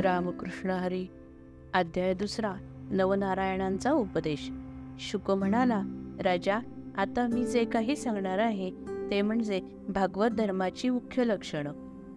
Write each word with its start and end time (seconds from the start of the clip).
रामकृष्ण 0.00 0.70
हरी. 0.70 1.06
अध्याय 1.74 2.14
दुसरा 2.14 2.54
नवनारायणांचा 2.90 3.92
उपदेश. 3.92 4.50
शुक 4.98 5.30
म्हणाला 5.30 5.82
राजा 6.24 6.58
आता 6.96 7.26
मी 7.26 7.46
जे 7.46 7.64
काही 7.64 7.96
सांगणार 7.96 8.38
आहे 8.38 8.70
ते 9.10 9.22
म्हणजे 9.22 9.60
भागवत 9.88 10.28
धर्माची 10.28 10.88
मुख्य 10.88 11.24
लक्षणं. 11.24 11.72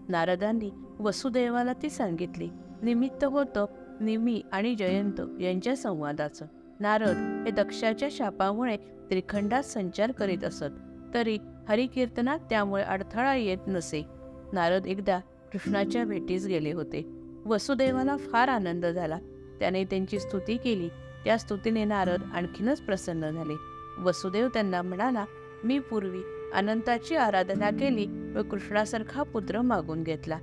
नारदांनी 0.10 0.72
वसुदेवाला 1.00 1.74
ती 1.74 1.90
सांगितली. 1.90 2.50
निमित्त 2.82 3.24
होतं 3.24 3.66
निमी 4.02 4.42
आणि 4.52 4.76
जयंत 4.76 5.22
यांच्या 5.42 5.76
संवादाचं. 5.76 6.46
नारद 6.80 7.46
हे 7.46 7.52
दक्षाच्या 7.52 8.10
शापामुळे 8.12 8.78
त्रिखंडात 8.78 9.64
संचार 9.64 10.12
करीत 10.12 10.44
असत 10.44 10.72
तरी 11.14 11.38
हरिकीर्तनात 11.70 12.40
त्यामुळे 12.40 12.84
अडथळा 12.84 13.36
येत 13.36 13.68
नसे. 13.68 14.06
नारद 14.54 14.88
एकदा 14.88 15.20
कृष्णाच्या 15.52 16.06
भेटीस 16.06 16.46
गेले 16.46 16.72
होते. 16.72 17.21
वसुदेवाला 17.46 18.18
फार 18.18 18.48
आनंद 18.48 18.86
झाला. 18.86 19.20
त्याने 19.60 19.84
त्यांची 19.84 20.20
स्तुती 20.20 20.58
केली. 20.58 20.90
त्या 21.26 21.38
स्तुतीने 21.38 21.86
नारद 21.86 22.22
आणखीनच 22.34 22.82
प्रसन्न 22.82 23.30
झाले. 23.30 23.54
वसुदेव 24.02 24.48
त्यांना 24.48 24.82
म्हणाला 24.82 25.26
मी 25.64 25.80
पूर्वी 25.80 26.20
अनंताची 26.54 27.16
आराधना 27.16 27.70
केली 27.70 28.34
व 28.36 28.44
कृष्णासारखा 28.44 29.24
पुत्र 29.24 29.62
मागून 29.62 30.04
घेतला. 30.04 30.40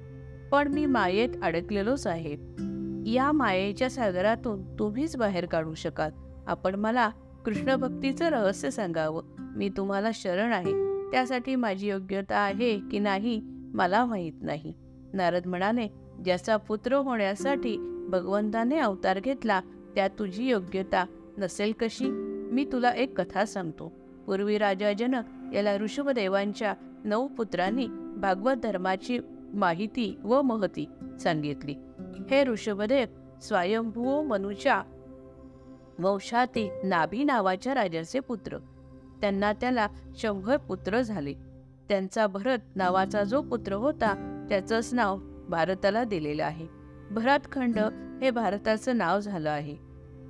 पण 0.52 0.68
मी 0.68 0.86
मायेत 0.86 1.28
अडकलेलोच 1.42 2.06
आहे. 2.06 2.32
या 3.12 3.32
मायेच्या 3.32 3.90
सागरातून 3.90 4.78
तुम्हीच 4.78 5.16
बाहेर 5.16 5.46
काढू 5.46 5.74
शकाल. 5.74 6.10
आपण 6.46 6.74
मला 6.74 7.08
कृष्ण 7.44 7.76
भक्तीचं 7.76 8.28
रहस्य 8.28 8.70
सांगावं. 8.70 9.22
मी 9.38 9.68
तुम्हाला 9.68 10.08
शरण 10.14 10.52
आहे. 10.52 10.72
त्यासाठी 11.10 11.54
माझी 11.54 11.88
योग्यता 11.88 12.38
आहे 12.38 12.80
की 12.90 12.98
नाही 12.98 13.40
मला 13.74 14.04
माहीत 14.04 14.32
नाही. 14.42 14.72
नारद 15.12 15.46
म्हणाले 15.46 15.88
ज्याचा 16.24 16.56
पुत्र 16.56 16.94
होण्यासाठी 16.94 17.76
भगवंताने 18.08 18.78
अवतार 18.78 19.20
घेतला 19.20 19.60
त्या 19.94 20.08
तुझी 20.08 20.48
योग्यता 20.48 21.04
नसेल 21.38 21.72
कशी? 21.80 22.06
मी 22.52 22.64
तुला 22.64 22.90
एक 22.90 23.20
कथा 23.20 23.44
सांगतो. 23.44 23.92
पूर्वी 24.26 24.58
राजा 24.58 24.92
जनक 24.92 25.54
याला 25.54 25.76
ऋषभदेवांच्या 25.76 26.74
नऊ 27.04 27.28
पुत्रांनी 27.28 27.86
भागवत 28.16 28.54
धर्माची 28.54 29.18
माहिती 29.54 30.18
व 30.24 30.42
महती 30.42 30.86
सांगितली. 31.20 31.74
हे 32.30 32.44
ऋषभदेव 32.44 33.06
स्वयंभू 33.42 34.22
मनुच्या 34.22 34.82
वंशातील 35.98 36.88
नाभी 36.88 37.24
नावाच्या 37.24 37.74
राजाचे 37.74 38.20
पुत्र. 38.20 38.58
त्यांना 39.20 39.52
त्याला 39.52 39.88
शंभर 40.16 40.56
पुत्र 40.56 41.00
झाले. 41.00 41.34
त्यांचा 41.88 42.26
भरत 42.26 42.58
नावाचा 42.76 43.24
जो 43.24 43.42
पुत्र 43.42 43.72
होता 43.72 44.44
त्याचंच 44.48 44.94
नाव 44.94 45.18
भारताला 45.48 46.04
दिलेलं 46.04 46.44
आहे. 46.44 46.66
भरतखंड 47.10 47.78
हे 48.22 48.30
भारताचं 48.30 48.96
नाव 48.96 49.20
झालं 49.20 49.50
आहे. 49.50 49.76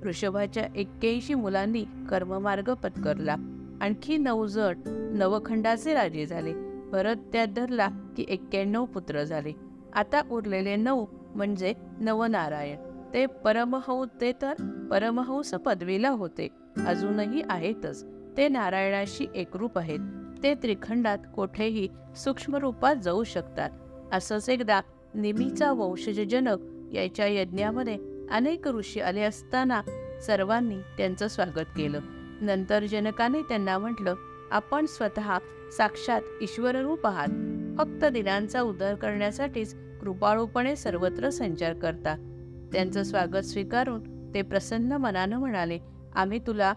ऋषभाच्या 0.05 0.67
एक्क्याऐंशी 0.75 1.33
मुलांनी 1.33 1.85
कर्ममार्ग 2.09 2.73
पत्करला. 2.73 3.35
आणखी 3.81 4.17
नऊ 4.17 4.45
जण 4.45 4.81
नवखंडाचे 5.13 5.93
राजे 5.93 6.25
झाले. 6.25 6.53
भरत 6.89 7.15
त्यात 7.33 7.47
धरला 7.47 7.87
की 7.87 8.25
एक्क्याण्णव 8.29 8.85
पुत्र 8.85 9.23
झाले. 9.23 9.51
आता 9.93 10.21
उरलेले 10.31 10.75
नऊ 10.75 11.05
म्हणजे 11.35 11.73
नवनारायण. 11.99 12.77
ते 13.13 13.25
परमहंस 13.25 14.21
ते 14.21 14.31
तर 14.41 14.53
परमहंस 14.91 15.53
पदवीला 15.53 16.09
होते. 16.09 16.47
अजूनही 16.87 17.41
आहेतच. 17.49 18.05
ते 18.37 18.47
नारायणाशी 18.47 19.27
एकरूप 19.35 19.77
आहेत. 19.77 19.99
ते 20.43 20.53
त्रिखंडात 20.53 21.17
कोठेही 21.35 21.89
सूक्ष्म 22.15 22.55
रूपात 22.55 22.95
जाऊ 22.95 23.23
शकतात. 23.23 23.69
असंच 24.13 24.49
एकदा 24.49 24.81
निमीचा 25.15 25.71
वंशज 25.71 26.19
जनक 26.19 26.57
याच्या 26.93 27.27
यज्ञामध्ये 27.27 27.97
अनेक 28.31 28.67
ऋषी 28.67 28.99
आले 28.99 29.21
असताना 29.21 29.81
सर्वांनी 30.25 30.77
त्यांचं 30.97 31.27
स्वागत 31.27 31.65
केलं. 31.77 31.99
नंतर 32.41 32.85
जनकाने 32.85 33.41
त्यांना 33.41 33.77
म्हटलं 33.77 34.15
आपण 34.51 34.85
स्वतः 34.85 35.37
साक्षात 35.77 36.21
ईश्वररूप 36.41 37.07
आहात. 37.07 37.27
फक्त 37.77 38.05
दिनांचा 38.05 38.61
उदर 38.61 38.95
करण्यासाठीच 38.95 39.75
कृपाळूपणे 40.01 40.75
सर्वत्र 40.75 41.29
संचार 41.29 41.73
करता. 41.73 42.15
त्यांचं 42.73 43.03
स्वागत 43.03 43.45
स्वीकारून 43.45 44.33
ते 44.33 44.41
प्रसन्न 44.41 44.91
मनानं 44.91 45.39
म्हणाले 45.39 45.79
आम्ही 46.15 46.39
तुला 46.39 46.73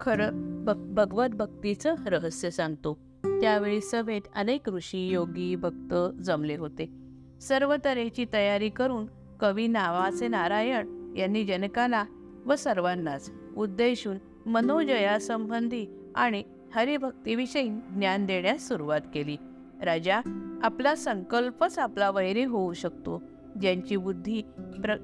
खरं 0.00 0.64
भग 0.64 0.94
भगवत 0.94 1.28
भक्तीचं 1.28 1.94
रहस्य 2.06 2.50
सांगतो. 2.50 2.98
त्यावेळी 3.24 3.80
सभेत 3.80 4.22
अनेक 4.34 4.68
ऋषी 4.68 5.08
योगी 5.08 5.54
भक्त 5.54 5.94
जमले 6.22 6.56
होते. 6.56 7.03
सर्व 7.40 7.76
तऱ्हेची 7.84 8.26
तयारी 8.32 8.68
करून 8.68 9.06
कवी 9.40 9.66
नावाचे 9.66 10.28
नारायण 10.28 11.14
यांनी 11.16 11.44
जनकाला 11.44 12.04
व 12.46 12.54
सर्वांनाच 12.54 13.30
उद्देशून 13.56 14.18
मनोजयासंबंधी 14.46 15.86
आणि 16.14 16.42
हरिभक्तीविषयी 16.74 17.68
ज्ञान 17.68 18.26
देण्यास 18.26 18.68
सुरुवात 18.68 19.00
केली. 19.14 19.36
राजा 19.82 20.20
आपला 20.62 20.94
संकल्पच 20.94 21.78
आपला 21.78 22.10
वैरी 22.10 22.44
होऊ 22.44 22.72
शकतो. 22.72 23.22
ज्यांची 23.60 23.96
बुद्धी 23.96 24.42
प्र 24.58 24.96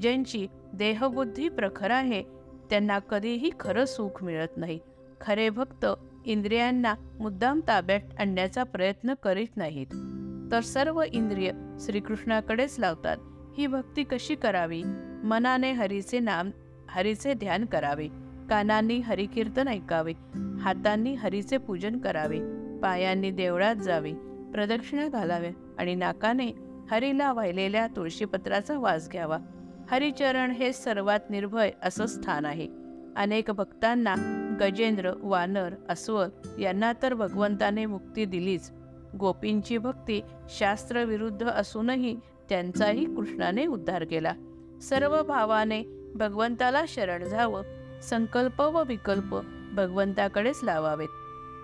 ज्यांची 0.00 0.46
देहबुद्धी 0.72 1.48
प्रखर 1.48 1.90
आहे 1.90 2.22
त्यांना 2.70 2.98
कधीही 2.98 3.50
खरं 3.60 3.84
सुख 3.84 4.24
मिळत 4.24 4.56
नाही. 4.56 4.78
खरे 5.20 5.48
भक्त 5.48 5.86
इंद्रियांना 6.26 6.94
मुद्दाम 7.20 7.60
ताब्यात 7.68 8.00
आणण्याचा 8.18 8.64
प्रयत्न 8.64 9.14
करीत 9.22 9.56
नाहीत. 9.56 9.86
तर 10.54 10.60
सर्व 10.60 11.02
इंद्रिय 11.12 11.52
श्रीकृष्णाकडेच 11.80 12.76
लावतात. 12.78 13.16
ही 13.58 13.66
भक्ती 13.66 14.04
कशी 14.04 14.34
करावी? 14.34 14.82
मनाने 15.24 15.72
हरीचे 15.72 16.18
नाम 16.18 16.50
हरीचे 16.88 17.34
ध्यान 17.34 17.64
करावे. 17.64 18.08
कानांनी 18.50 18.98
हरिकीर्तन 18.98 19.68
ऐकावे. 19.68 20.12
हातांनी 20.60 21.14
हरीचे 21.14 21.58
पूजन 21.58 21.98
करावे. 21.98 22.38
पायांनी 22.78 23.30
देवळात 23.30 23.76
जावे. 23.76 24.12
प्रदक्षिणा 24.52 25.08
घालावे 25.08 25.50
आणि 25.78 25.94
नाकाने 25.94 26.52
हरीला 26.90 27.32
वाहिलेल्या 27.32 27.86
तुळशीपत्राचा 27.86 28.78
वास 28.78 29.10
घ्यावा. 29.10 29.38
हरिचरण 29.90 30.50
हे 30.50 30.72
सर्वात 30.72 31.20
निर्भय 31.30 31.70
असं 31.82 32.06
स्थान 32.06 32.44
आहे. 32.44 32.68
अनेक 33.16 33.50
भक्तांना 33.50 34.14
गजेंद्र 34.60 35.12
वानर 35.22 35.74
अस्वल 35.88 36.28
यांना 36.60 36.92
तर 37.02 37.14
भगवंताने 37.14 37.86
मुक्ती 37.86 38.24
दिलीच. 38.24 38.72
गोपींची 39.18 39.78
भक्ती 39.78 40.20
शास्त्रविरुद्ध 40.48 41.46
असूनही 41.46 42.16
त्यांचाही 42.48 43.04
कृष्णाने 43.04 43.66
उद्धार 43.66 44.04
केला. 44.04 44.32
सर्व 44.82 45.22
भावाने 45.22 45.82
भगवंताला 46.14 46.84
शरण 46.88 47.24
जावं 47.24 47.62
संकल्प 48.02 48.60
व 48.60 48.84
विकल्प 48.84 49.40
भगवंताकडेच 49.72 50.60
लावावेत. 50.62 51.08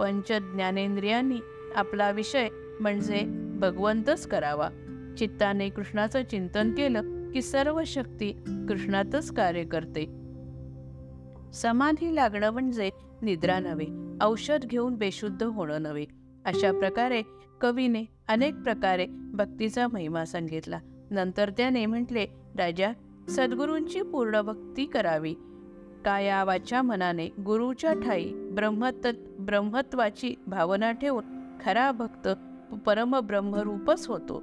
पंच 0.00 0.32
ज्ञानेंद्रियांनी 0.32 1.40
आपला 1.74 2.10
विषय 2.10 2.48
म्हणजे 2.80 3.22
भगवंतच 3.58 4.26
करावा. 4.26 4.68
चित्ताने 5.18 5.68
कृष्णाचं 5.68 6.24
चिंतन 6.24 6.70
केलं 6.70 7.30
की 7.30 7.42
सर्व 7.42 7.82
शक्ती 7.86 8.32
कृष्णातच 8.68 9.34
कार्य 9.34 9.64
करते. 9.64 10.04
समाधी 11.52 12.14
लागणं 12.14 12.50
म्हणजे 12.50 12.90
निद्रा 13.22 13.58
नव्हे 13.58 13.86
औषध 14.22 14.64
घेऊन 14.64 14.94
बेशुद्ध 14.94 15.42
होणं 15.42 15.82
नव्हे. 15.82 16.19
अशा 16.44 16.72
प्रकारे 16.72 17.22
कवीने 17.60 18.04
अनेक 18.28 18.54
प्रकारे 18.54 19.06
भक्तीचा 19.06 19.86
महिमा 19.92 20.24
सांगितला. 20.24 20.78
नंतर 21.10 21.50
त्याने 21.50 21.86
म्हटले 21.86 22.26
राजा 22.58 22.92
सद्गुरूंची 23.28 24.02
पूर्ण 24.02 24.40
भक्ती 24.40 24.84
करावी. 24.84 25.34
कायावाच्या 26.04 26.82
मनाने 26.82 27.26
गुरुच्या 27.26 27.92
ठाई 27.92 28.32
ब्रह्मत 28.34 29.06
ब्रह्मत्वाची 29.38 30.34
भावना 30.46 30.92
ठेवून 30.92 31.24
खरा 31.64 31.92
भक्त 31.92 32.28
परमब्रह्मरूपच 32.86 34.06
होतो. 34.06 34.42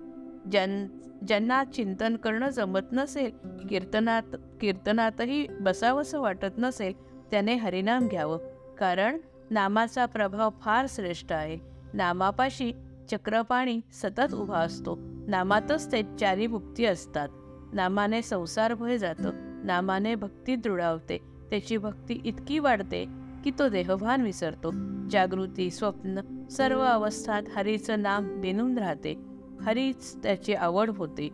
ज्यां 0.52 0.88
ज्यांना 1.28 1.64
चिंतन 1.64 2.16
करणं 2.16 2.50
जमत 2.50 2.94
नसेल 2.94 3.32
कीर्तनात 3.70 4.36
कीर्तनातही 4.62 5.48
बसावंसं 5.48 6.20
वाटत 6.20 6.54
नसेल 6.58 6.94
त्याने 7.32 7.56
हरिनाम 7.56 8.08
घ्यावं. 8.08 8.38
कारण 8.76 9.18
नामाचा 9.52 10.06
प्रभाव 10.06 10.50
फार 10.62 10.86
श्रेष्ठ 10.90 11.32
आहे. 11.32 11.77
नामापाशी 11.94 12.72
चक्रपाणी 13.12 13.80
सतत 13.92 14.34
उभा 14.34 14.58
असतो. 14.58 14.98
नामातच 15.28 15.92
ते 15.92 16.02
चारी 16.20 16.48
मुक्ती 16.48 16.86
असतात. 16.86 17.30
नामाने 17.74 18.22
संसार 18.22 18.74
भय 18.74 18.98
जातं. 18.98 19.32
नामाने 19.66 20.16
भक्ती 20.16 20.56
दृढावते 20.56 21.18
त्याची 21.50 21.78
भक्ती 21.78 22.22
इतकी 22.26 22.60
वाढते 22.60 23.06
की 23.44 23.52
तो 23.60 23.70
देहभान 23.70 24.22
विसरतो. 24.22 24.72
जागृती 25.10 25.72
स्वप्न 25.72 26.22
सर्व 26.52 26.82
अवस्थात 26.82 27.44
हरीचं 27.56 28.02
नाम 28.02 28.42
बिनून 28.42 28.78
राहते. 28.78 29.16
हरीच 29.62 30.24
त्याची 30.24 30.54
आवड 30.54 30.90
होते. 30.90 31.30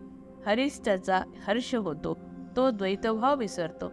हरीच 0.46 0.86
त्याचा 0.86 1.22
हर्ष 1.48 1.76
होतो. 1.76 2.18
तो 2.56 2.72
द्वैतभाव 2.72 3.36
विसरतो. 3.36 3.92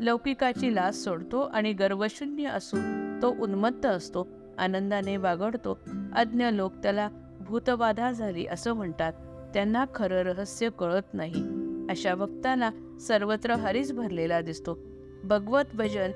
लौकिकाची 0.00 0.74
लाज 0.74 0.94
सोडतो 0.94 1.40
आणि 1.40 1.72
गर्वशून्य 1.72 2.44
असून 2.44 3.18
तो 3.22 3.30
उन्मत्त 3.30 3.86
असतो. 3.86 4.28
आनंदाने 4.58 5.16
वागडतो. 5.16 5.78
अज्ञ 6.16 6.46
लोक 6.52 6.72
त्याला 6.72 7.08
भूतबाधा 7.40 8.12
झाली 8.12 8.46
असं 8.46 8.72
म्हणतात. 8.72 9.12
त्यांना 9.54 9.84
खरं 9.94 10.22
रहस्य 10.22 10.68
कळत 10.78 11.14
नाही. 11.14 11.44
अशा 11.90 12.14
वक्ताना 12.14 12.70
सर्वत्र 13.00 13.50
हरीच 13.50 13.92
भरलेला 13.92 14.40
दिसतो. 14.40 14.78
भगवत 15.24 15.64
भजन 15.74 16.10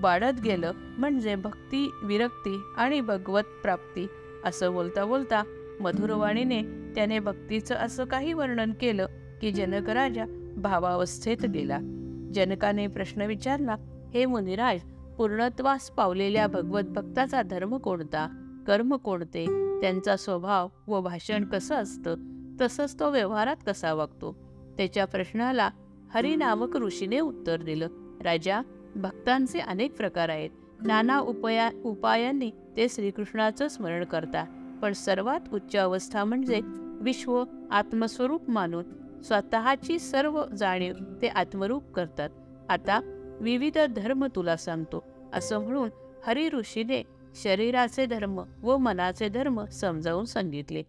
वाढत 0.00 0.40
गेलं 0.44 0.72
म्हणजे 0.98 1.34
भक्ती 1.34 1.90
विरक्ती 2.02 2.60
आणि 2.76 3.00
भगवत 3.00 3.42
प्राप्ती 3.62 4.06
असं 4.44 4.72
बोलता 4.72 5.04
बोलता 5.04 5.42
मधुरवाणीने 5.80 6.62
त्याने 6.94 7.18
भक्तीचं 7.18 7.74
असं 7.74 8.04
काही 8.04 8.32
वर्णन 8.32 8.72
केलं 8.72 9.06
की 9.40 9.52
जनक 9.52 9.90
राजा 9.90 10.24
भावावस्थेत 10.56 11.44
गेला. 11.46 11.78
जनकाने 12.34 12.86
प्रश्न 12.86 13.22
विचारला 13.22 13.76
हे 14.14 14.26
मुनिराज 14.26 14.80
पूर्णत्वास 15.16 15.90
पावलेल्या 15.90 16.46
भगवत 16.46 16.82
भक्ताचा 16.82 17.42
धर्म 17.42 17.76
कोणता? 17.76 18.39
कर्म 18.66 18.96
कोणते 18.96 19.44
त्यांचा 19.80 20.16
स्वभाव 20.16 20.68
व 20.86 21.00
भाषण 21.00 21.44
कसं 21.44 21.74
असतं 21.74 22.16
तसंच 22.60 22.98
तो 23.00 23.10
व्यवहारात 23.10 23.56
कसा 23.66 23.92
वागतो? 23.94 24.32
त्याच्या 24.76 25.04
प्रश्नाला 25.04 25.70
हरिनामक 26.14 26.76
ऋषीने 26.76 27.20
उत्तर 27.20 27.62
दिलं. 27.62 27.88
राजा 28.24 28.60
भक्तांचे 28.96 29.58
अनेक 29.58 29.96
प्रकार 29.96 30.28
आहेत. 30.28 30.50
नाना 30.82 31.18
उपाया 31.18 31.70
उपायांनी 31.84 32.50
ते 32.76 32.86
श्रीकृष्णाचं 32.88 33.68
स्मरण 33.68 34.04
करतात 34.04 34.46
पण 34.82 34.92
सर्वात 34.92 35.54
उच्च 35.54 35.76
अवस्था 35.76 36.24
म्हणजे 36.24 36.60
विश्व 37.00 37.44
आत्मस्वरूप 37.70 38.50
मानून 38.50 38.84
स्वतःची 39.22 39.98
सर्व 39.98 40.44
जाणीव 40.58 40.94
ते 41.22 41.28
आत्मरूप 41.28 41.90
करतात. 41.92 42.30
आता 42.68 43.00
विविध 43.40 43.78
धर्म 43.96 44.26
तुला 44.36 44.56
सांगतो 44.56 45.04
असं 45.32 45.58
म्हणून 45.58 45.88
हरि 46.26 46.48
ऋषीने 46.52 47.02
शरीराचे 47.34 48.06
धर्म 48.06 48.42
व 48.62 48.76
मनाचे 48.76 49.28
धर्म 49.28 49.64
समजावून 49.64 50.24
सांगितले. 50.24 50.82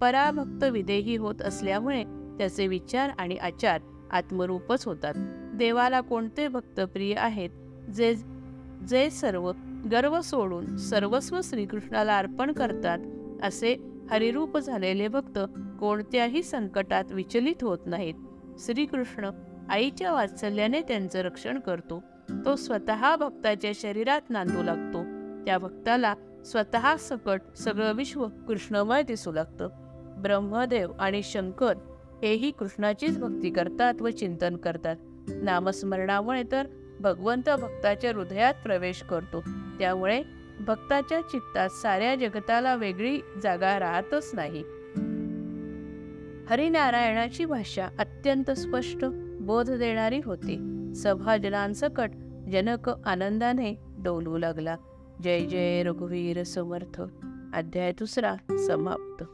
पराभक्त 0.00 0.64
विदेही 0.64 1.16
होत 1.16 1.42
असल्यामुळे 1.42 2.04
त्याचे 2.38 2.66
विचार 2.66 3.10
आणि 3.18 3.36
आचार 3.36 3.80
आत्मरूपच 4.10 4.86
होतात. 4.86 5.14
देवाला 5.56 6.00
कोणते 6.00 6.48
भक्त 6.48 6.80
प्रिय 6.80 7.14
आहेत? 7.14 7.50
जे 7.90 8.14
जे 8.88 9.10
सर्व 9.10 9.52
गर्व 9.92 10.20
सोडून 10.20 10.76
सर्वस्व 10.76 11.40
श्रीकृष्णाला 11.44 12.18
अर्पण 12.18 12.52
करतात 12.52 12.98
असे 13.42 13.76
हरिरूप 14.10 14.58
झालेले 14.58 15.08
भक्त 15.08 15.38
कोणत्याही 15.80 16.42
संकटात 16.42 17.12
विचलित 17.12 17.64
होत 17.64 17.78
नाहीत. 17.86 18.14
श्रीकृष्ण 18.58 19.30
आईच्या 19.70 20.12
वात्सल्याने 20.12 20.82
त्यांचं 20.82 21.18
रक्षण 21.18 21.58
करतो. 21.58 22.02
तो 22.44 22.56
स्वतः 22.56 23.16
भक्ताच्या 23.16 23.70
शरीरात 23.74 24.20
नांदू 24.30 24.62
लागतो. 24.62 25.04
त्या 25.46 25.58
भक्ताला 25.58 26.14
स्वतः 26.44 26.96
सकट 26.96 27.40
सगळं 27.56 27.92
विश्व 27.92 28.26
कृष्णमय 28.48 29.02
दिसू 29.02 29.32
लागतं. 29.32 29.68
ब्रह्मदेव 30.22 30.92
आणि 30.98 31.22
शंकर 31.22 31.74
हेही 32.22 32.50
कृष्णाचीच 32.50 33.18
भक्ती 33.18 33.50
करतात 33.50 34.02
व 34.02 34.08
चिंतन 34.08 34.56
करतात. 34.56 34.96
नामस्मरणामुळे 35.28 36.42
तर 36.52 36.66
भगवंत 37.00 37.50
भक्ताच्या 37.50 38.12
हृदयात 38.12 38.54
प्रवेश 38.64 39.02
करतो. 39.02 39.40
त्यामुळे 39.78 40.22
भक्ताच्या 40.60 41.20
चित्तात 41.20 41.68
साऱ्या 41.68 42.14
जगताला 42.14 42.74
वेगळी 42.74 43.20
जागा 43.42 43.78
राहतच 43.78 44.30
नाही. 44.34 44.60
हरिनारायणाची 46.50 47.44
भाषा 47.44 47.88
अत्यंत 47.98 48.50
स्पष्ट 48.50 49.04
बोध 49.40 49.70
देणारी 49.70 50.20
होती. 50.24 50.86
सभाजनांसकट 50.96 52.10
जनक 52.52 52.90
आनंदाने 53.04 53.74
डोलू 53.98 54.38
लागला. 54.38 54.76
जय 55.22 55.46
जय 55.46 55.82
रघुवीर 55.82 56.42
समर्थ. 56.42 57.00
अध्याय 57.54 57.92
दुसरा 57.92 58.36
समाप्त. 58.66 59.24